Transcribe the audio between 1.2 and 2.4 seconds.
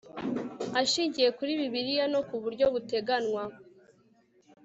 kuri Bibiriya no ku